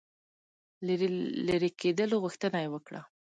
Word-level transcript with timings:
لیري 1.47 1.69
کېدلو 1.81 2.15
غوښتنه 2.23 2.57
یې 2.63 2.69
وکړه. 2.71 3.01